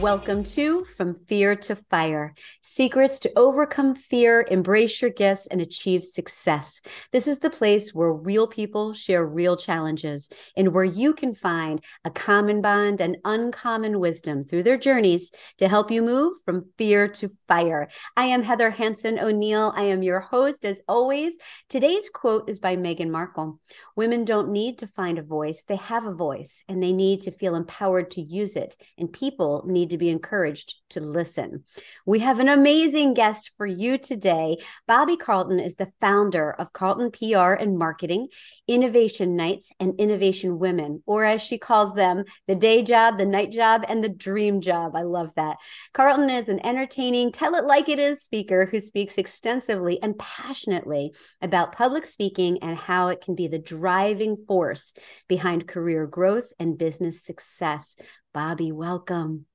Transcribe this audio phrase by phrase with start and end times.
[0.00, 6.04] Welcome to From Fear to Fire Secrets to Overcome Fear, Embrace Your Gifts, and Achieve
[6.04, 6.82] Success.
[7.12, 11.82] This is the place where real people share real challenges and where you can find
[12.04, 17.08] a common bond and uncommon wisdom through their journeys to help you move from fear
[17.08, 17.88] to fire.
[18.18, 19.72] I am Heather Hanson O'Neill.
[19.74, 21.38] I am your host, as always.
[21.70, 23.60] Today's quote is by Meghan Markle
[23.96, 27.30] Women don't need to find a voice, they have a voice, and they need to
[27.30, 28.76] feel empowered to use it.
[28.98, 31.64] And people need need to be encouraged to listen.
[32.04, 34.58] We have an amazing guest for you today.
[34.86, 38.28] Bobbie Carlton is the founder of Carlton PR and Marketing,
[38.68, 43.50] Innovation Nights, and Innovation Women, or as she calls them, the day job, the night
[43.50, 44.94] job, and the dream job.
[44.94, 45.56] I love that.
[45.94, 51.12] Carlton is an entertaining, tell it like it is speaker who speaks extensively and passionately
[51.40, 54.92] about public speaking and how it can be the driving force
[55.28, 57.96] behind career growth and business success.
[58.34, 59.46] Bobbie, welcome.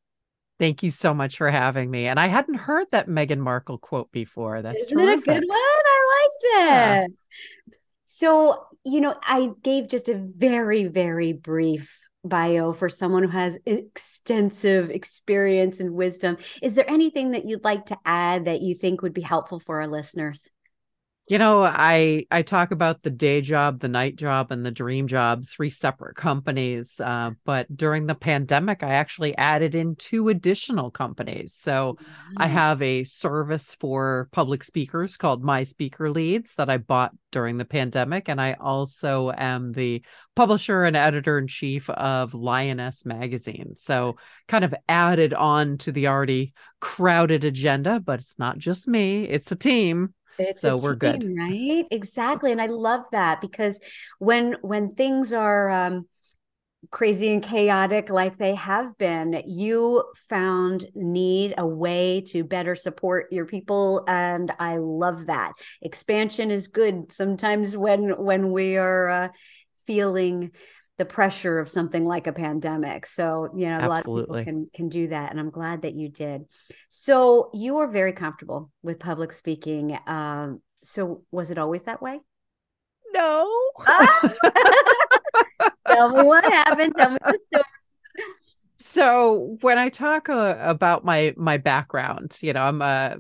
[0.62, 2.06] Thank you so much for having me.
[2.06, 4.62] And I hadn't heard that Meghan Markle quote before.
[4.62, 5.28] That's Isn't terrific.
[5.28, 5.58] it a good one?
[5.58, 6.68] I liked it.
[6.68, 7.08] Yeah.
[8.04, 13.58] So, you know, I gave just a very, very brief bio for someone who has
[13.66, 16.38] extensive experience and wisdom.
[16.62, 19.82] Is there anything that you'd like to add that you think would be helpful for
[19.82, 20.48] our listeners?
[21.28, 25.08] You know, I I talk about the day job, the night job, and the dream
[25.08, 27.00] job, three separate companies.
[27.00, 31.54] Uh, but during the pandemic, I actually added in two additional companies.
[31.54, 32.34] So mm-hmm.
[32.36, 37.58] I have a service for public speakers called My Speaker Leads that I bought during
[37.58, 40.04] the pandemic, and I also am the
[40.36, 43.76] publisher and editor in chief of Lioness Magazine.
[43.76, 49.24] So kind of added on to the already crowded agenda, but it's not just me;
[49.24, 50.14] it's a team.
[50.40, 51.86] It's so we're team, good, right?
[51.92, 53.80] Exactly, and I love that because
[54.20, 56.08] when when things are um,
[56.90, 63.32] crazy and chaotic like they have been, you found need a way to better support
[63.32, 65.54] your people, and I love that.
[65.82, 69.30] Expansion is good sometimes when when we are uh,
[69.86, 70.52] feeling
[70.98, 73.06] the pressure of something like a pandemic.
[73.06, 74.22] So, you know, a Absolutely.
[74.22, 76.46] lot of people can can do that and I'm glad that you did.
[76.90, 79.98] So, you are very comfortable with public speaking.
[80.08, 82.20] Um so was it always that way?
[83.14, 83.72] No.
[85.88, 86.94] Tell me what happened.
[86.98, 87.64] Tell me the story.
[88.78, 93.18] So, when I talk uh, about my my background, you know, I'm a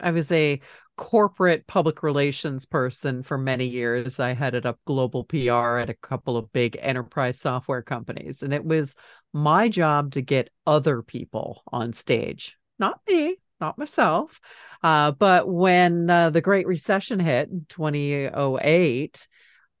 [0.00, 0.60] I was a
[0.96, 4.20] corporate public relations person for many years.
[4.20, 8.64] I headed up global PR at a couple of big enterprise software companies, and it
[8.64, 8.94] was
[9.32, 14.40] my job to get other people on stage, not me, not myself.
[14.82, 19.26] Uh, but when uh, the Great Recession hit in 2008,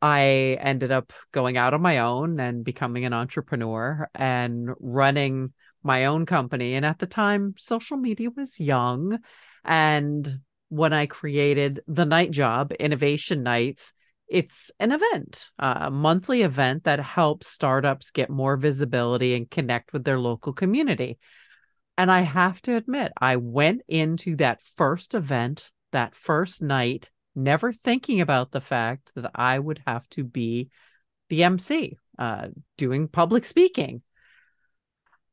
[0.02, 5.52] I ended up going out on my own and becoming an entrepreneur and running
[5.82, 6.74] my own company.
[6.74, 9.18] And at the time, social media was young.
[9.64, 10.40] And
[10.74, 13.92] when I created the night job, Innovation Nights.
[14.26, 20.02] It's an event, a monthly event that helps startups get more visibility and connect with
[20.02, 21.18] their local community.
[21.96, 27.72] And I have to admit, I went into that first event, that first night, never
[27.72, 30.70] thinking about the fact that I would have to be
[31.28, 34.02] the MC, uh, doing public speaking.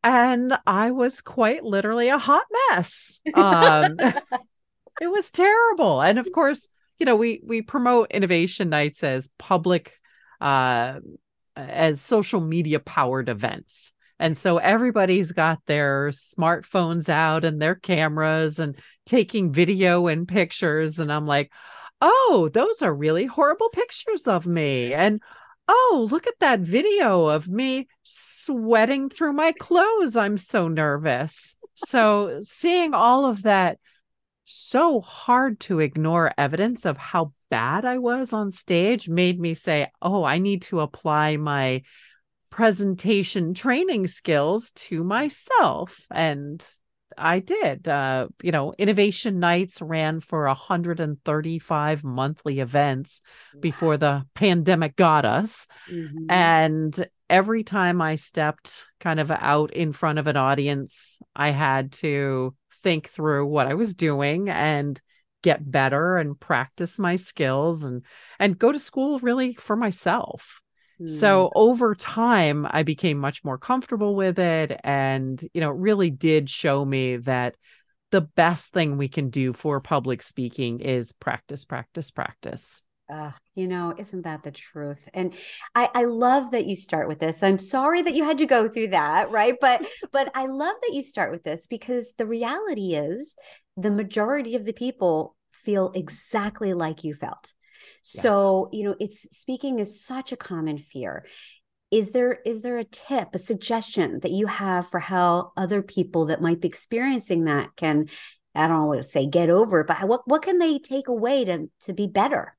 [0.03, 3.19] And I was quite literally a hot mess.
[3.33, 3.97] Um,
[5.01, 6.01] it was terrible.
[6.01, 6.69] And of course,
[6.99, 9.99] you know, we we promote innovation nights as public
[10.39, 10.99] uh
[11.57, 13.91] as social media powered events.
[14.19, 20.99] And so everybody's got their smartphones out and their cameras and taking video and pictures.
[20.99, 21.51] And I'm like,
[22.01, 24.93] oh, those are really horrible pictures of me.
[24.93, 25.21] And
[25.67, 30.15] oh, look at that video of me sweating through my clothes.
[30.15, 31.55] I'm so nervous.
[31.73, 33.79] So seeing all of that
[34.45, 39.87] so hard to ignore evidence of how bad I was on stage made me say,
[40.01, 41.83] oh, I need to apply my
[42.49, 46.05] presentation training skills to myself.
[46.11, 46.65] And
[47.17, 47.87] I did.
[47.87, 53.21] Uh, you know, Innovation Nights ran for 135 monthly events
[53.59, 55.67] before the pandemic got us.
[55.89, 56.29] Mm-hmm.
[56.29, 61.93] And every time I stepped kind of out in front of an audience, I had
[61.93, 64.99] to think through what I was doing and
[65.41, 68.03] get better and practice my skills and
[68.39, 70.61] and go to school really for myself.
[71.01, 71.09] Mm.
[71.09, 76.09] So over time I became much more comfortable with it and you know it really
[76.09, 77.55] did show me that
[78.11, 82.81] the best thing we can do for public speaking is practice practice practice.
[83.11, 85.09] Uh, you know, isn't that the truth?
[85.13, 85.33] And
[85.75, 87.43] I, I love that you start with this.
[87.43, 89.55] I'm sorry that you had to go through that, right?
[89.59, 93.35] But but I love that you start with this because the reality is
[93.75, 97.53] the majority of the people feel exactly like you felt.
[98.15, 98.21] Yeah.
[98.21, 101.25] So, you know, it's speaking is such a common fear.
[101.91, 106.27] Is there is there a tip, a suggestion that you have for how other people
[106.27, 108.07] that might be experiencing that can
[108.55, 111.43] I don't want to say get over it, but what what can they take away
[111.43, 112.55] to to be better?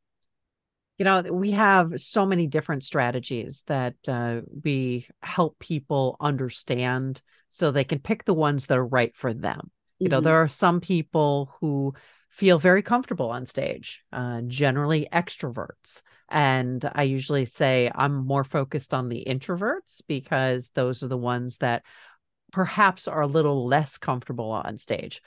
[0.99, 7.71] You know, we have so many different strategies that uh, we help people understand so
[7.71, 9.71] they can pick the ones that are right for them.
[9.99, 10.25] You know, mm-hmm.
[10.25, 11.95] there are some people who
[12.33, 16.03] feel very comfortable on stage, uh, generally extroverts.
[16.31, 21.59] And I usually say I'm more focused on the introverts because those are the ones
[21.59, 21.85] that
[22.53, 25.21] perhaps are a little less comfortable on stage.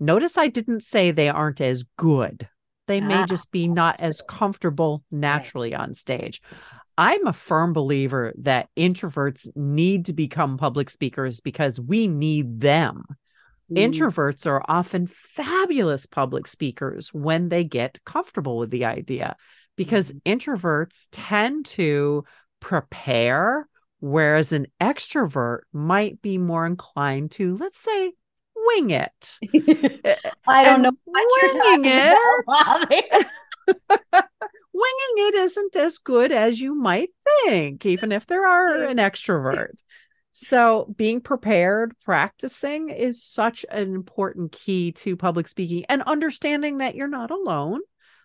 [0.00, 2.48] Notice I didn't say they aren't as good.
[2.92, 5.80] They may ah, just be not as comfortable naturally right.
[5.80, 6.42] on stage.
[6.98, 13.04] I'm a firm believer that introverts need to become public speakers because we need them.
[13.72, 13.94] Mm.
[13.94, 19.36] Introverts are often fabulous public speakers when they get comfortable with the idea
[19.74, 20.20] because mm.
[20.24, 22.24] introverts tend to
[22.60, 23.66] prepare,
[24.00, 28.12] whereas an extrovert might be more inclined to, let's say,
[28.66, 29.38] wing it.
[30.46, 33.26] I don't and know winging it.
[34.72, 37.10] winging it isn't as good as you might
[37.44, 39.74] think, even if there are an extrovert.
[40.32, 46.94] So, being prepared, practicing is such an important key to public speaking and understanding that
[46.94, 47.80] you're not alone.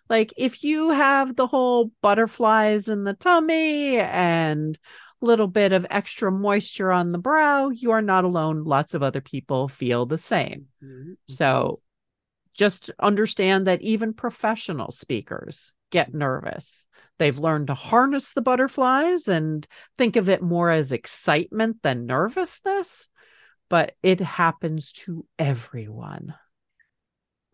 [0.08, 4.78] Like, if you have the whole butterflies in the tummy and
[5.20, 8.64] little bit of extra moisture on the brow, you are not alone.
[8.64, 10.66] Lots of other people feel the same.
[10.82, 11.12] Mm-hmm.
[11.28, 11.80] So,
[12.54, 16.86] just understand that even professional speakers get nervous.
[17.18, 19.66] They've learned to harness the butterflies and
[19.96, 23.08] think of it more as excitement than nervousness,
[23.68, 26.34] but it happens to everyone.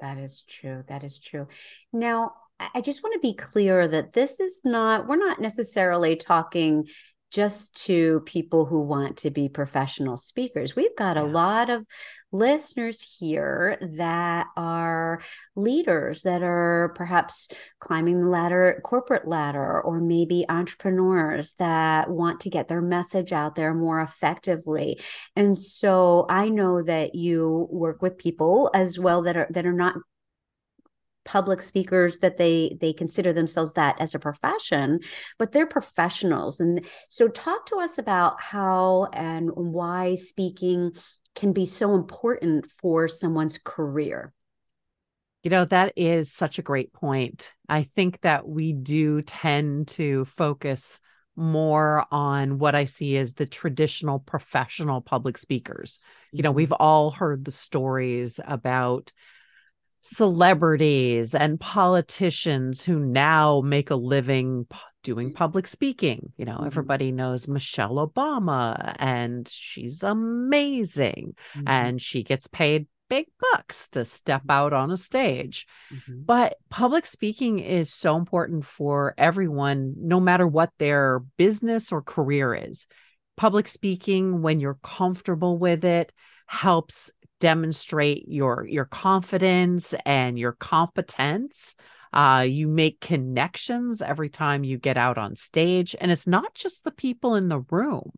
[0.00, 0.84] That is true.
[0.88, 1.49] That is true.
[1.93, 2.32] Now,
[2.75, 6.87] I just want to be clear that this is not, we're not necessarily talking
[7.35, 10.77] just to people who want to be professional speakers.
[10.77, 11.23] We've got yeah.
[11.23, 11.85] a lot of
[12.31, 15.21] listeners here that are
[15.57, 17.49] leaders that are perhaps
[17.81, 23.57] climbing the ladder, corporate ladder, or maybe entrepreneurs that want to get their message out
[23.57, 25.01] there more effectively.
[25.35, 29.73] And so I know that you work with people as well that are that are
[29.73, 29.97] not
[31.25, 35.00] public speakers that they they consider themselves that as a profession
[35.38, 40.93] but they're professionals and so talk to us about how and why speaking
[41.35, 44.32] can be so important for someone's career
[45.43, 50.25] you know that is such a great point i think that we do tend to
[50.26, 51.00] focus
[51.37, 56.00] more on what I see as the traditional professional public speakers.
[56.32, 56.56] You know, mm-hmm.
[56.56, 59.12] we've all heard the stories about
[60.05, 64.67] celebrities and politicians who now make a living
[65.03, 65.35] doing mm.
[65.35, 66.31] public speaking.
[66.37, 66.67] You know, mm-hmm.
[66.67, 71.67] everybody knows Michelle Obama, and she's amazing, mm-hmm.
[71.67, 75.67] and she gets paid big bucks to step out on a stage.
[75.91, 76.23] Mm-hmm.
[76.27, 82.55] But public speaking is so important for everyone, no matter what their business or career
[82.55, 82.87] is.
[83.37, 86.12] Public speaking, when you're comfortable with it,
[86.47, 87.11] helps
[87.45, 91.75] demonstrate your your confidence and your competence.
[92.11, 96.85] Uh, you make connections every time you get out on stage and it's not just
[96.85, 98.11] the people in the room.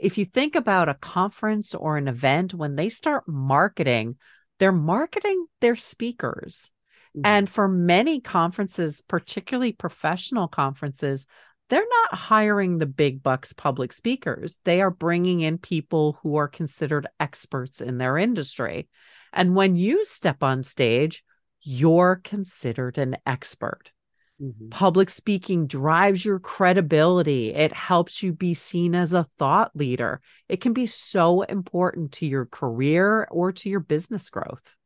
[0.00, 4.16] If you think about a conference or an event when they start marketing
[4.58, 6.72] they're marketing their speakers.
[7.16, 7.26] Mm-hmm.
[7.26, 11.28] and for many conferences particularly professional conferences
[11.70, 14.60] they're not hiring the big bucks public speakers.
[14.64, 18.88] They are bringing in people who are considered experts in their industry.
[19.32, 21.24] And when you step on stage,
[21.62, 23.90] you're considered an expert.
[24.40, 24.68] Mm-hmm.
[24.68, 27.54] Public speaking drives your credibility.
[27.54, 30.20] It helps you be seen as a thought leader.
[30.48, 34.76] It can be so important to your career or to your business growth.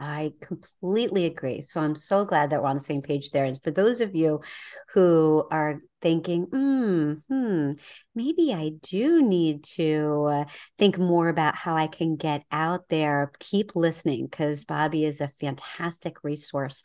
[0.00, 1.60] I completely agree.
[1.60, 3.44] So I'm so glad that we're on the same page there.
[3.44, 4.40] And for those of you
[4.92, 7.72] who are thinking, mm, hmm,
[8.14, 10.44] maybe I do need to uh,
[10.78, 15.32] think more about how I can get out there, keep listening because Bobbie is a
[15.40, 16.82] fantastic resource.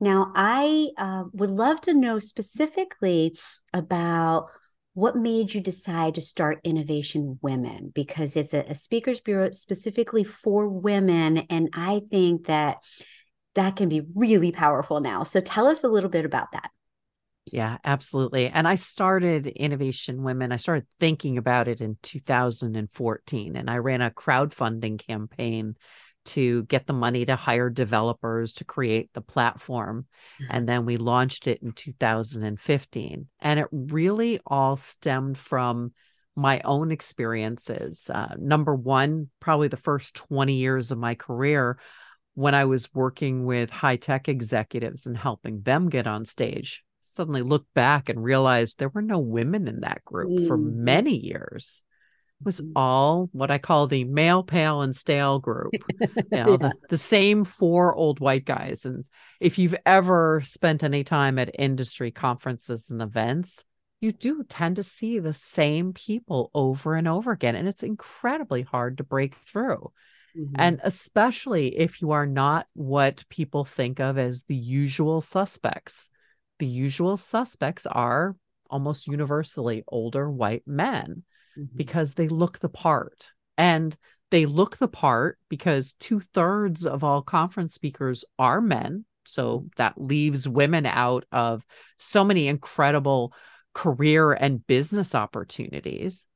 [0.00, 3.36] Now, I uh, would love to know specifically
[3.72, 4.50] about
[4.94, 7.90] what made you decide to start Innovation Women?
[7.94, 11.38] Because it's a, a speakers bureau specifically for women.
[11.48, 12.78] And I think that
[13.54, 15.22] that can be really powerful now.
[15.24, 16.70] So tell us a little bit about that.
[17.46, 18.48] Yeah, absolutely.
[18.48, 24.00] And I started Innovation Women, I started thinking about it in 2014, and I ran
[24.00, 25.74] a crowdfunding campaign
[26.24, 30.06] to get the money to hire developers to create the platform.
[30.40, 30.56] Mm-hmm.
[30.56, 33.26] And then we launched it in 2015.
[33.40, 35.92] And it really all stemmed from
[36.34, 38.08] my own experiences.
[38.12, 41.78] Uh, number one, probably the first 20 years of my career,
[42.34, 47.42] when I was working with high tech executives and helping them get on stage, suddenly
[47.42, 50.46] looked back and realized there were no women in that group mm.
[50.46, 51.82] for many years.
[52.42, 55.72] It was all what I call the male, pale, and stale group.
[56.00, 56.56] You know, yeah.
[56.56, 58.84] the, the same four old white guys.
[58.84, 59.04] And
[59.40, 63.64] if you've ever spent any time at industry conferences and events,
[64.00, 67.54] you do tend to see the same people over and over again.
[67.54, 69.92] And it's incredibly hard to break through.
[70.36, 70.54] Mm-hmm.
[70.56, 76.10] And especially if you are not what people think of as the usual suspects.
[76.58, 78.36] The usual suspects are
[78.70, 81.22] almost universally older white men
[81.58, 81.76] mm-hmm.
[81.76, 83.28] because they look the part.
[83.58, 83.96] And
[84.30, 89.04] they look the part because two thirds of all conference speakers are men.
[89.24, 91.64] So that leaves women out of
[91.96, 93.34] so many incredible
[93.74, 96.26] career and business opportunities.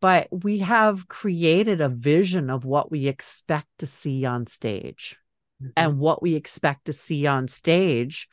[0.00, 5.18] But we have created a vision of what we expect to see on stage.
[5.62, 5.70] Mm-hmm.
[5.76, 8.28] And what we expect to see on stage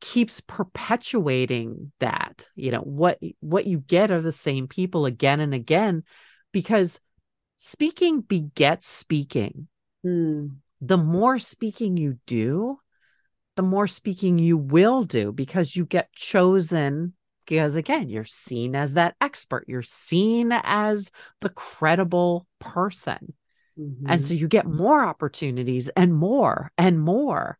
[0.00, 5.54] keeps perpetuating that you know what what you get are the same people again and
[5.54, 6.02] again
[6.52, 7.00] because
[7.56, 9.68] speaking begets speaking
[10.04, 10.50] mm.
[10.80, 12.78] the more speaking you do
[13.56, 17.14] the more speaking you will do because you get chosen
[17.46, 23.34] because again you're seen as that expert you're seen as the credible person
[23.78, 24.08] mm-hmm.
[24.08, 27.58] and so you get more opportunities and more and more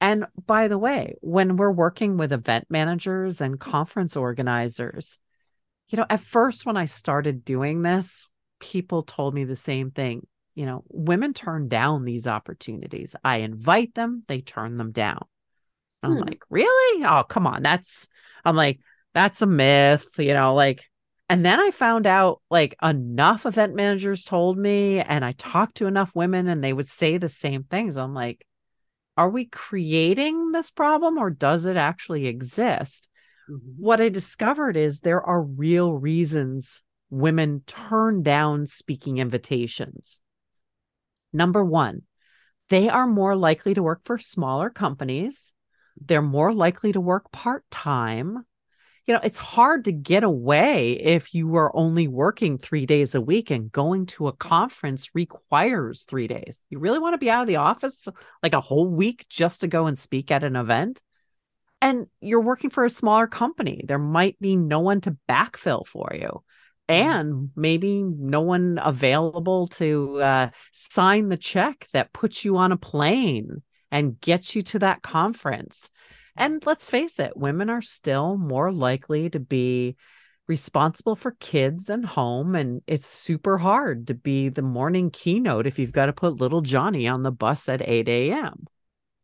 [0.00, 5.18] and by the way when we're working with event managers and conference organizers
[5.88, 8.28] you know at first when i started doing this
[8.60, 10.26] people told me the same thing.
[10.54, 13.16] You know women turn down these opportunities.
[13.24, 15.24] I invite them they turn them down.
[16.02, 16.22] I'm hmm.
[16.22, 17.04] like really?
[17.04, 17.62] Oh come on.
[17.62, 18.08] That's
[18.44, 18.80] i'm like
[19.14, 20.84] that's a myth, you know, like
[21.28, 25.86] and then I found out like enough event managers told me, and I talked to
[25.86, 27.96] enough women and they would say the same things.
[27.96, 28.44] I'm like,
[29.20, 33.10] are we creating this problem or does it actually exist?
[33.50, 33.72] Mm-hmm.
[33.76, 40.22] What I discovered is there are real reasons women turn down speaking invitations.
[41.34, 42.00] Number one,
[42.70, 45.52] they are more likely to work for smaller companies.
[46.00, 48.46] They're more likely to work part time
[49.10, 53.20] you know, it's hard to get away if you are only working three days a
[53.20, 56.64] week and going to a conference requires three days.
[56.70, 58.06] You really want to be out of the office
[58.40, 61.02] like a whole week just to go and speak at an event?
[61.82, 63.82] And you're working for a smaller company.
[63.84, 66.44] There might be no one to backfill for you
[66.88, 67.10] mm-hmm.
[67.10, 72.76] and maybe no one available to uh, sign the check that puts you on a
[72.76, 75.90] plane and gets you to that conference.
[76.36, 79.96] And let's face it, women are still more likely to be
[80.46, 82.54] responsible for kids and home.
[82.54, 86.60] And it's super hard to be the morning keynote if you've got to put little
[86.60, 88.66] Johnny on the bus at 8 a.m.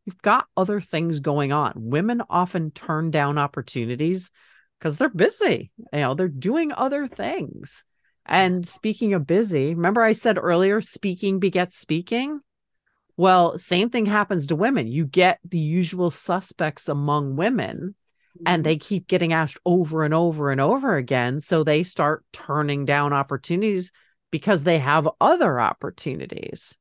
[0.04, 1.72] You've got other things going on.
[1.74, 4.30] Women often turn down opportunities
[4.78, 5.72] because they're busy.
[5.92, 7.82] You know, they're doing other things.
[8.24, 12.40] And speaking of busy, remember I said earlier, speaking begets speaking?
[13.16, 14.86] Well, same thing happens to women.
[14.86, 17.94] You get the usual suspects among women
[18.44, 18.62] and mm-hmm.
[18.62, 21.40] they keep getting asked over and over and over again.
[21.40, 23.92] So they start turning down opportunities
[24.30, 26.76] because they have other opportunities.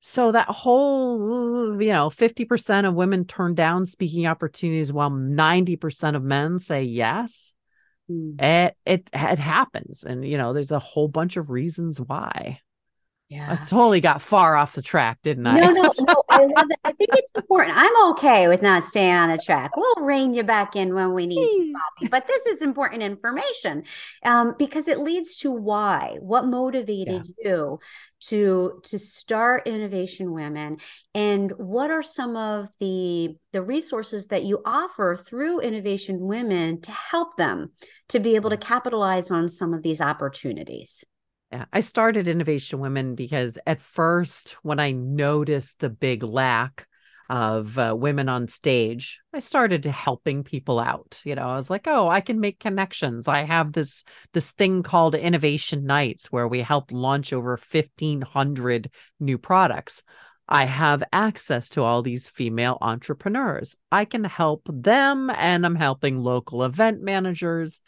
[0.00, 6.22] So that whole, you know, 50% of women turn down speaking opportunities while 90% of
[6.22, 7.54] men say yes.
[8.08, 8.40] Mm.
[8.40, 10.04] It, it it happens.
[10.04, 12.60] And you know, there's a whole bunch of reasons why.
[13.28, 13.50] Yeah.
[13.50, 15.58] I totally got far off the track, didn't I?
[15.58, 16.22] No, no, no.
[16.30, 16.46] I.
[16.84, 17.76] I think it's important.
[17.76, 19.76] I'm okay with not staying on the track.
[19.76, 22.08] We'll rein you back in when we need to, Bobbie.
[22.08, 23.82] But this is important information
[24.24, 26.18] um, because it leads to why.
[26.20, 27.50] What motivated yeah.
[27.50, 27.80] you
[28.28, 30.76] to to start Innovation Women,
[31.12, 36.92] and what are some of the the resources that you offer through Innovation Women to
[36.92, 37.72] help them
[38.10, 41.04] to be able to capitalize on some of these opportunities?
[41.72, 46.86] I started Innovation Women because at first, when I noticed the big lack
[47.28, 51.20] of uh, women on stage, I started helping people out.
[51.24, 53.28] You know, I was like, "Oh, I can make connections.
[53.28, 59.38] I have this this thing called Innovation Nights where we help launch over 1500 new
[59.38, 60.02] products."
[60.48, 63.74] I have access to all these female entrepreneurs.
[63.90, 67.80] I can help them, and I'm helping local event managers.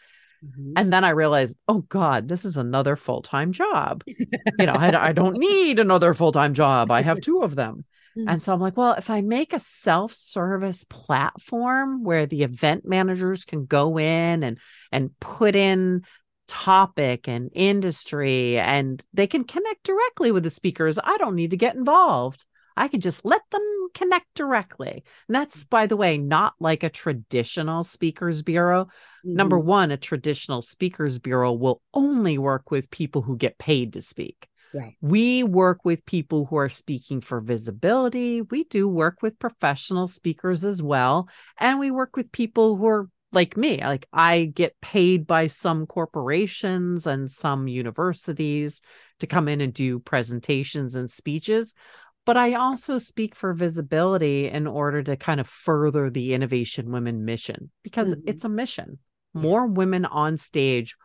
[0.45, 0.73] Mm-hmm.
[0.75, 4.03] And then I realized, oh God, this is another full time job.
[4.05, 4.25] you
[4.59, 6.91] know, I, I, don't need another full time job.
[6.91, 7.85] I have two of them.
[8.17, 8.27] Mm-hmm.
[8.27, 12.83] And so I'm like, well, if I make a self service platform where the event
[12.83, 14.57] managers can go in and
[14.91, 16.01] and put in
[16.49, 20.99] topic and industry and they can connect directly with the speakers.
[21.01, 22.45] I don't need to get involved.
[22.79, 23.61] I can just let them
[23.93, 25.03] connect directly.
[25.27, 28.85] And that's, by the way, not like a traditional speakers bureau.
[28.85, 29.35] Mm-hmm.
[29.35, 34.01] Number one, a traditional speakers bureau will only work with people who get paid to
[34.01, 34.47] speak.
[34.73, 34.95] Right.
[35.01, 38.41] We work with people who are speaking for visibility.
[38.41, 41.27] We do work with professional speakers as well.
[41.59, 45.85] And we work with people who are like me like i get paid by some
[45.85, 48.81] corporations and some universities
[49.19, 51.75] to come in and do presentations and speeches
[52.25, 57.25] but i also speak for visibility in order to kind of further the innovation women
[57.25, 58.27] mission because mm-hmm.
[58.27, 58.97] it's a mission
[59.33, 60.95] more women on stage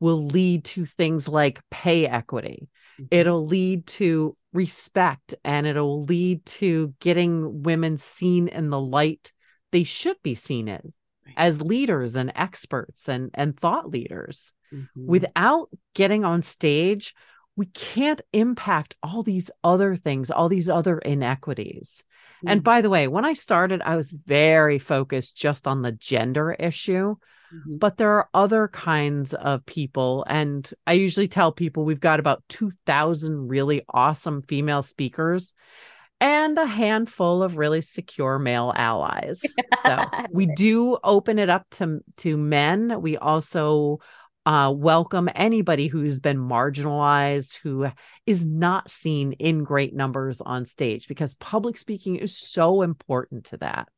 [0.00, 2.68] will lead to things like pay equity
[3.00, 3.06] mm-hmm.
[3.10, 9.32] it'll lead to respect and it'll lead to getting women seen in the light
[9.70, 10.98] they should be seen as
[11.36, 15.06] as leaders and experts and and thought leaders mm-hmm.
[15.06, 17.14] without getting on stage
[17.60, 22.02] we can't impact all these other things all these other inequities
[22.38, 22.48] mm-hmm.
[22.48, 26.52] and by the way when i started i was very focused just on the gender
[26.52, 27.14] issue
[27.54, 27.76] mm-hmm.
[27.76, 32.42] but there are other kinds of people and i usually tell people we've got about
[32.48, 35.52] 2000 really awesome female speakers
[36.22, 39.42] and a handful of really secure male allies.
[39.82, 43.00] So we do open it up to to men.
[43.00, 44.00] We also
[44.46, 47.90] uh, welcome anybody who's been marginalized, who
[48.26, 53.56] is not seen in great numbers on stage, because public speaking is so important to
[53.58, 53.88] that.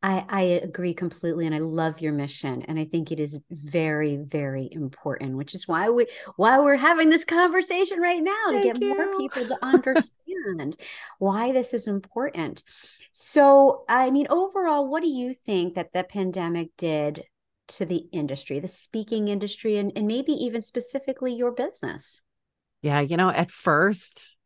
[0.00, 4.16] I, I agree completely, and I love your mission, and I think it is very,
[4.16, 5.36] very important.
[5.36, 8.94] Which is why we why we're having this conversation right now Thank to get you.
[8.94, 10.76] more people to understand
[11.18, 12.62] why this is important.
[13.10, 17.24] So, I mean, overall, what do you think that the pandemic did
[17.68, 22.20] to the industry, the speaking industry, and, and maybe even specifically your business?
[22.82, 24.36] Yeah, you know, at first,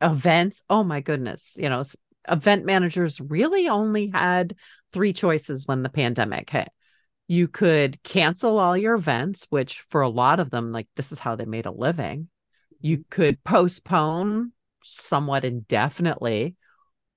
[0.00, 1.82] events, oh my goodness, you know,
[2.28, 4.54] event managers really only had
[4.92, 6.68] three choices when the pandemic hit.
[7.28, 11.18] You could cancel all your events, which for a lot of them, like this is
[11.18, 12.28] how they made a living.
[12.80, 13.08] You mm-hmm.
[13.10, 16.56] could postpone somewhat indefinitely,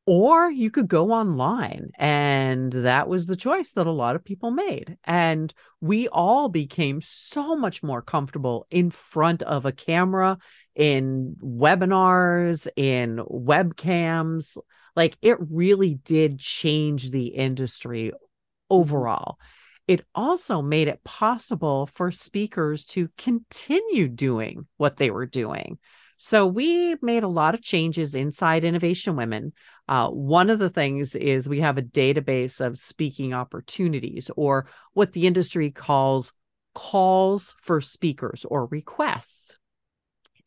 [0.06, 1.92] or you could go online.
[1.98, 4.98] And that was the choice that a lot of people made.
[5.04, 10.38] And we all became so much more comfortable in front of a camera,
[10.76, 14.58] in webinars, in webcams.
[14.96, 18.16] Like it really did change the industry mm-hmm.
[18.70, 19.38] overall.
[19.88, 25.78] It also made it possible for speakers to continue doing what they were doing.
[26.26, 29.52] So we made a lot of changes inside Innovation Women.
[29.90, 35.12] Uh, one of the things is we have a database of speaking opportunities, or what
[35.12, 36.32] the industry calls
[36.74, 39.58] calls for speakers or requests.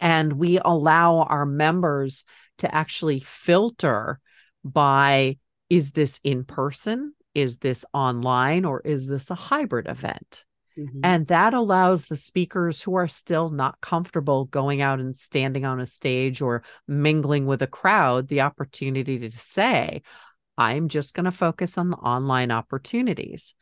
[0.00, 2.24] And we allow our members
[2.58, 4.18] to actually filter
[4.64, 5.36] by
[5.68, 7.12] is this in person?
[7.34, 8.64] Is this online?
[8.64, 10.46] Or is this a hybrid event?
[10.78, 11.00] Mm-hmm.
[11.02, 15.80] And that allows the speakers who are still not comfortable going out and standing on
[15.80, 20.02] a stage or mingling with a crowd the opportunity to say,
[20.58, 23.54] I'm just going to focus on the online opportunities.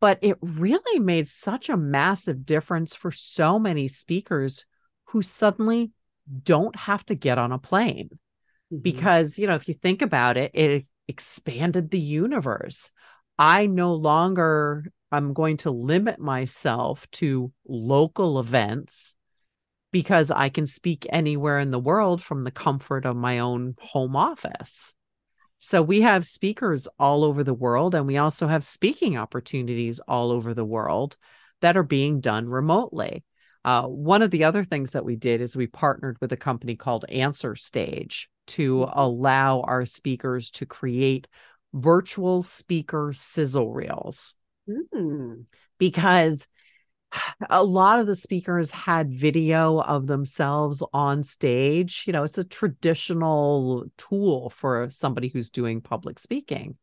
[0.00, 4.64] But it really made such a massive difference for so many speakers
[5.06, 5.92] who suddenly
[6.42, 8.08] don't have to get on a plane
[8.72, 8.78] mm-hmm.
[8.78, 12.90] because you know if you think about it it expanded the universe
[13.38, 14.84] i no longer
[15.14, 19.14] i'm going to limit myself to local events
[19.92, 24.16] because i can speak anywhere in the world from the comfort of my own home
[24.16, 24.94] office
[25.58, 30.30] so we have speakers all over the world and we also have speaking opportunities all
[30.30, 31.16] over the world
[31.60, 33.24] that are being done remotely
[33.64, 36.76] uh, one of the other things that we did is we partnered with a company
[36.76, 41.26] called Answer Stage to allow our speakers to create
[41.72, 44.34] virtual speaker sizzle reels.
[44.68, 45.44] Mm.
[45.78, 46.48] Because
[47.48, 52.04] a lot of the speakers had video of themselves on stage.
[52.06, 56.76] You know, it's a traditional tool for somebody who's doing public speaking.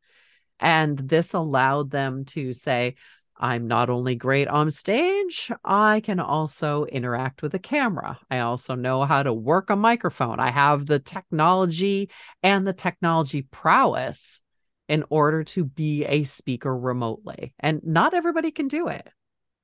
[0.59, 2.95] And this allowed them to say,
[3.35, 8.19] I'm not only great on stage, I can also interact with a camera.
[8.29, 10.39] I also know how to work a microphone.
[10.39, 12.11] I have the technology
[12.43, 14.43] and the technology prowess
[14.91, 17.53] in order to be a speaker remotely.
[17.61, 19.07] And not everybody can do it.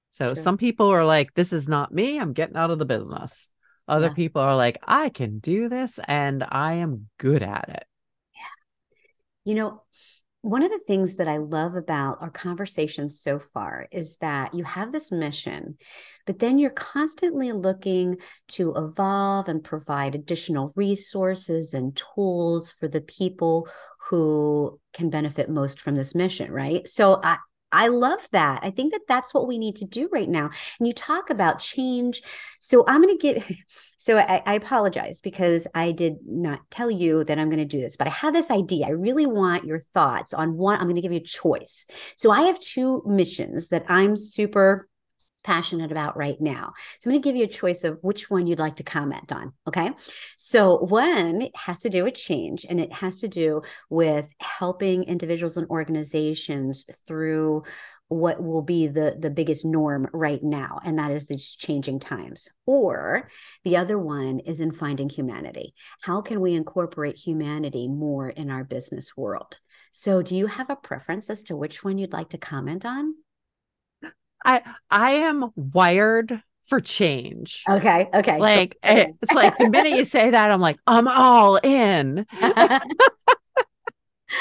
[0.10, 2.18] So some people are like, this is not me.
[2.18, 3.50] I'm getting out of the business.
[3.90, 4.14] Other yeah.
[4.14, 7.84] people are like, I can do this and I am good at it.
[8.34, 9.52] Yeah.
[9.52, 9.84] You know,
[10.48, 14.64] one of the things that I love about our conversations so far is that you
[14.64, 15.78] have this mission,
[16.26, 18.18] but then you're constantly looking
[18.50, 23.68] to evolve and provide additional resources and tools for the people
[24.10, 26.88] who can benefit most from this mission, right?
[26.88, 27.40] So I,
[27.72, 28.62] I love that.
[28.64, 30.50] I think that that's what we need to do right now.
[30.80, 32.22] And you talk about change.
[32.60, 33.44] So I'm going to get,
[33.98, 37.82] so I, I, apologize because I did not tell you that I'm going to do
[37.82, 38.88] this, but I have this idea.
[38.88, 40.80] I really want your thoughts on one.
[40.80, 41.86] I'm going to give you a choice.
[42.16, 44.88] So I have two missions that I'm super
[45.48, 46.74] passionate about right now.
[47.00, 49.32] So I'm going to give you a choice of which one you'd like to comment
[49.32, 49.54] on.
[49.66, 49.92] Okay.
[50.38, 55.56] So one has to do with change and it has to do with helping individuals
[55.56, 57.64] and organizations through
[58.10, 62.48] what will be the the biggest norm right now and that is the changing times
[62.66, 63.30] or
[63.66, 68.64] the other one is in finding humanity how can we incorporate humanity more in our
[68.64, 69.58] business world
[69.92, 73.14] so do you have a preference as to which one you'd like to comment on
[74.46, 77.64] I I am wired for change.
[77.70, 78.10] Okay.
[78.14, 78.38] Okay.
[78.38, 79.14] Like okay.
[79.22, 82.26] it's like the minute you say that, I'm like, I'm all in.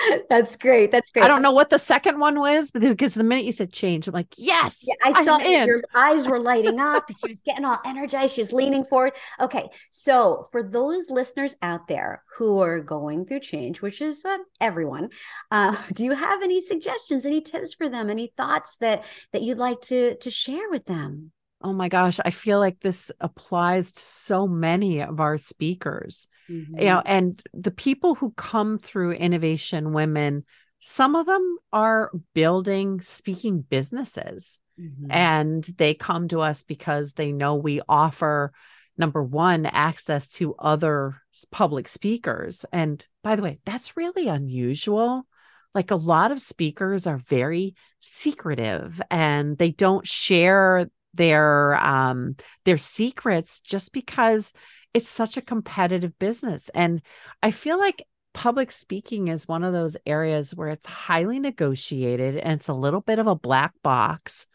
[0.28, 0.90] That's great.
[0.90, 1.24] That's great.
[1.24, 4.08] I don't know what the second one was, but because the minute you said change,
[4.08, 4.84] I'm like, yes.
[4.86, 7.08] Yeah, I saw your eyes were lighting up.
[7.08, 8.34] she was getting all energized.
[8.34, 9.12] She was leaning forward.
[9.40, 9.68] Okay.
[9.90, 15.10] So for those listeners out there who are going through change, which is uh, everyone,
[15.50, 19.58] uh, do you have any suggestions, any tips for them, any thoughts that that you'd
[19.58, 21.32] like to to share with them?
[21.62, 26.28] Oh my gosh, I feel like this applies to so many of our speakers.
[26.50, 26.78] Mm-hmm.
[26.78, 30.44] You know, and the people who come through Innovation Women,
[30.80, 34.60] some of them are building speaking businesses.
[34.80, 35.10] Mm-hmm.
[35.10, 38.52] And they come to us because they know we offer
[38.98, 42.64] number one, access to other public speakers.
[42.72, 45.26] And by the way, that's really unusual.
[45.74, 52.76] Like a lot of speakers are very secretive and they don't share their um their
[52.76, 54.52] secrets just because
[54.96, 56.70] it's such a competitive business.
[56.70, 57.02] And
[57.42, 62.54] i feel like public speaking is one of those areas where it's highly negotiated and
[62.54, 64.46] it's a little bit of a black box.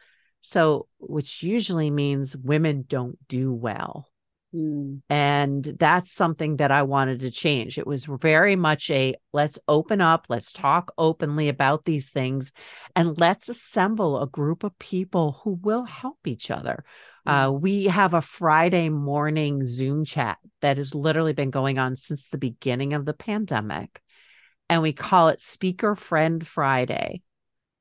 [0.41, 4.07] So which usually means women don't do well
[4.53, 5.01] Mm.
[5.09, 7.77] And that's something that I wanted to change.
[7.77, 12.51] It was very much a let's open up, let's talk openly about these things,
[12.95, 16.83] and let's assemble a group of people who will help each other.
[17.27, 17.31] Mm.
[17.47, 22.27] Uh, we have a Friday morning Zoom chat that has literally been going on since
[22.27, 24.01] the beginning of the pandemic.
[24.69, 27.21] And we call it Speaker Friend Friday.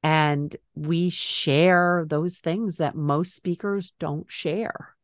[0.02, 4.96] And we share those things that most speakers don't share.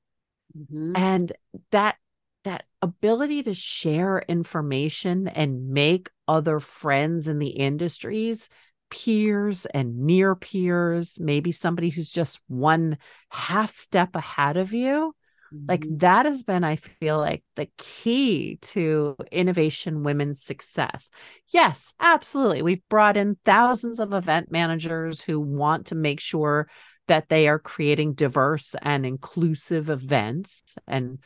[0.56, 0.92] Mm-hmm.
[0.96, 1.32] And
[1.70, 1.96] that
[2.44, 8.48] that ability to share information and make other friends in the industries
[8.88, 12.98] peers and near peers maybe somebody who's just one
[13.30, 15.12] half step ahead of you
[15.52, 15.64] mm-hmm.
[15.66, 21.10] like that has been i feel like the key to innovation women's success
[21.52, 26.68] yes absolutely we've brought in thousands of event managers who want to make sure
[27.08, 31.18] that they are creating diverse and inclusive events and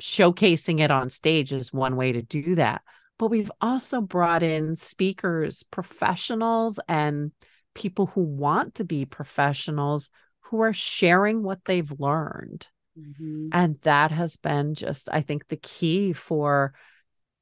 [0.00, 2.82] showcasing it on stage is one way to do that.
[3.18, 7.32] But we've also brought in speakers, professionals, and
[7.74, 12.66] people who want to be professionals who are sharing what they've learned.
[12.98, 13.48] Mm-hmm.
[13.52, 16.74] And that has been just, I think, the key for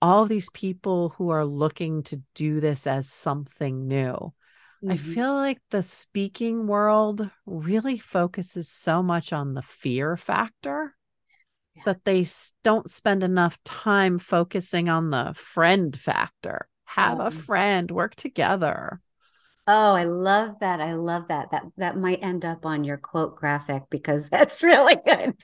[0.00, 4.32] all these people who are looking to do this as something new.
[4.82, 4.92] Mm-hmm.
[4.92, 10.94] I feel like the speaking world really focuses so much on the fear factor
[11.76, 11.82] yeah.
[11.86, 12.26] that they
[12.64, 16.68] don't spend enough time focusing on the friend factor.
[16.84, 19.00] Have a friend, work together.
[19.66, 20.80] Oh, I love that.
[20.80, 21.52] I love that.
[21.52, 25.34] That that might end up on your quote graphic because that's really good.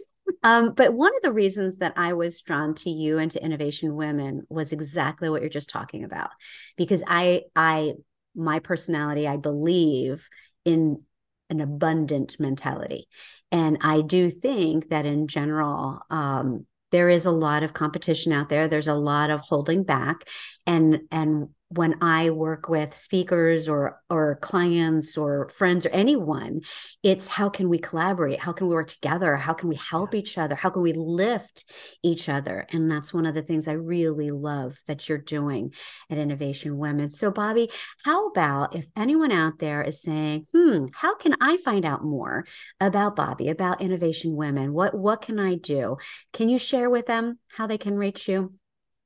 [0.43, 3.95] Um, but one of the reasons that I was drawn to you and to Innovation
[3.95, 6.31] Women was exactly what you're just talking about,
[6.77, 7.95] because I I
[8.39, 10.29] my personality, I believe
[10.65, 11.03] in
[11.51, 13.09] an abundant mentality.
[13.51, 18.49] And I do think that in general, um, there is a lot of competition out
[18.49, 18.69] there.
[18.69, 20.25] There's a lot of holding back,
[20.67, 26.63] and and when I work with speakers or or clients or friends or anyone,
[27.03, 28.41] it's how can we collaborate?
[28.41, 29.37] How can we work together?
[29.37, 30.55] How can we help each other?
[30.55, 31.65] How can we lift
[32.03, 32.67] each other?
[32.73, 35.75] And that's one of the things I really love that you're doing
[36.11, 37.11] at Innovation Women.
[37.11, 37.71] So, Bobbie,
[38.03, 42.47] how about if anyone out there is saying, "Hmm, how can I find out more
[42.81, 44.73] about Bobbie, about Innovation Women?
[44.73, 45.99] What what can I do?"
[46.33, 48.55] Can you share with them how they can reach you?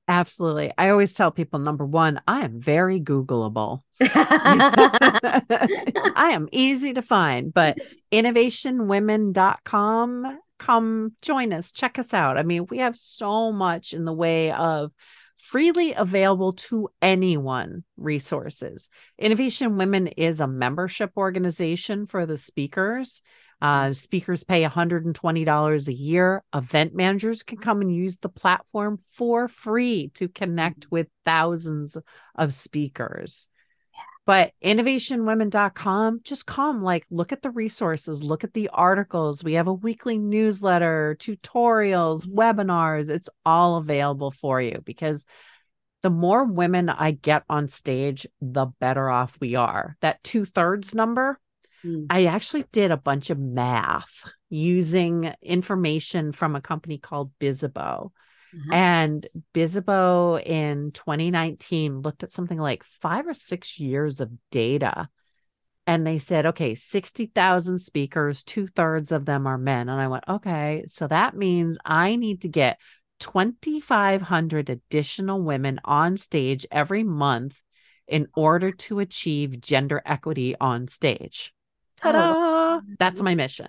[0.09, 0.73] Absolutely.
[0.77, 3.83] I always tell people number one, I am very Googleable.
[4.01, 5.41] I
[6.33, 7.79] am easy to find, but
[8.11, 12.37] innovationwomen.com, come join us, check us out.
[12.37, 14.91] I mean, we have so much in the way of
[15.37, 18.91] freely available to anyone resources.
[19.19, 23.23] Innovation Women is a membership organization for the speakers.
[23.63, 26.43] Uh, speakers pay $120 a year.
[26.53, 30.97] Event managers can come and use the platform for free to connect mm-hmm.
[30.97, 31.97] with thousands
[32.35, 33.49] of speakers.
[34.27, 39.45] But innovationwomen.com, just come, like, look at the resources, look at the articles.
[39.45, 43.11] We have a weekly newsletter, tutorials, webinars.
[43.11, 45.25] It's all available for you because
[46.03, 49.97] the more women I get on stage, the better off we are.
[50.01, 51.39] That two thirds number,
[51.85, 52.07] Mm.
[52.11, 58.11] I actually did a bunch of math using information from a company called Bizzabo.
[58.55, 58.71] Uh-huh.
[58.75, 65.09] And Bizzabo in 2019 looked at something like five or six years of data.
[65.87, 69.89] And they said, okay, 60,000 speakers, two thirds of them are men.
[69.89, 72.79] And I went, okay, so that means I need to get
[73.19, 77.61] 2,500 additional women on stage every month
[78.07, 81.53] in order to achieve gender equity on stage.
[82.05, 82.81] Oh, Ta-da!
[82.99, 83.69] That's my mission.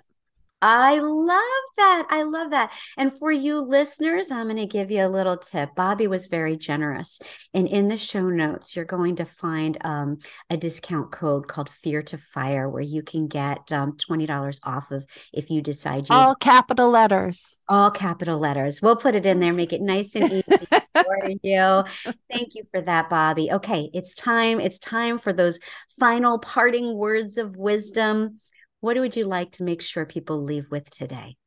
[0.66, 1.42] I love
[1.76, 2.06] that.
[2.08, 2.72] I love that.
[2.96, 5.74] And for you listeners, I'm going to give you a little tip.
[5.74, 7.20] Bobbie was very generous.
[7.52, 12.00] And in the show notes, you're going to find um, a discount code called Fear
[12.04, 16.14] to Fire, where you can get um, $20 off of if you decide you.
[16.14, 17.56] All capital letters.
[17.68, 18.80] All capital letters.
[18.80, 21.84] We'll put it in there, make it nice and easy for you.
[22.32, 23.52] Thank you for that, Bobbie.
[23.52, 24.60] Okay, it's time.
[24.60, 25.60] It's time for those
[26.00, 28.38] final parting words of wisdom
[28.84, 31.38] what would you like to make sure people leave with today?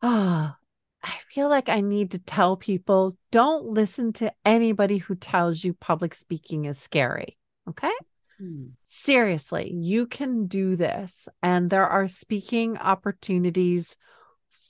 [0.00, 0.66] Ah, oh,
[1.04, 5.74] I feel like I need to tell people don't listen to anybody who tells you
[5.74, 7.36] public speaking is scary.
[7.68, 7.92] Okay.
[8.38, 8.68] Hmm.
[8.86, 11.28] Seriously, you can do this.
[11.42, 13.98] And there are speaking opportunities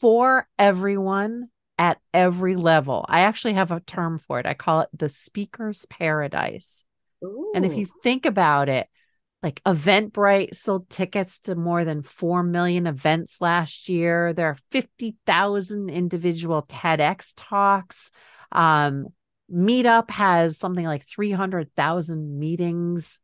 [0.01, 3.07] for everyone at every level.
[3.09, 4.47] I actually have a term for it.
[4.47, 6.85] I call it the speaker's paradise.
[7.23, 7.53] Ooh.
[7.55, 8.89] And if you think about it,
[9.43, 14.33] like Eventbrite sold tickets to more than 4 million events last year.
[14.33, 18.11] There are 50,000 individual TEDx talks.
[18.53, 19.07] Um,
[19.53, 23.19] Meetup has something like 300,000 meetings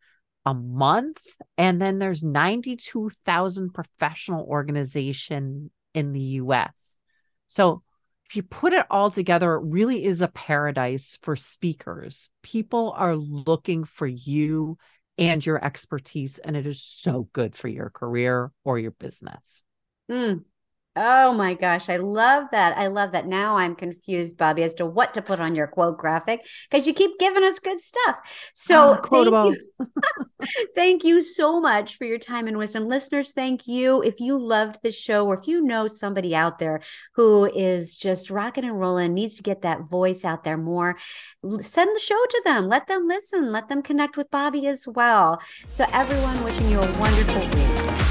[0.46, 1.18] a month.
[1.58, 6.98] And then there's 92,000 professional organization in the US.
[7.46, 7.82] So
[8.28, 12.28] if you put it all together, it really is a paradise for speakers.
[12.42, 14.78] People are looking for you
[15.18, 16.38] and your expertise.
[16.38, 19.62] And it is so good for your career or your business.
[20.10, 20.44] Mm.
[20.98, 22.74] Oh my gosh, I love that.
[22.78, 23.26] I love that.
[23.26, 26.94] Now I'm confused, Bobbie, as to what to put on your quote graphic because you
[26.94, 28.16] keep giving us good stuff.
[28.54, 29.24] So, oh.
[29.30, 30.46] Thank you.
[30.74, 32.86] thank you so much for your time and wisdom.
[32.86, 34.00] Listeners, thank you.
[34.00, 36.80] If you loved the show or if you know somebody out there
[37.14, 40.96] who is just rocking and rolling, needs to get that voice out there more,
[41.60, 42.68] send the show to them.
[42.68, 43.52] Let them listen.
[43.52, 45.42] Let them connect with Bobbie as well.
[45.68, 48.05] So, everyone, wishing you a wonderful week.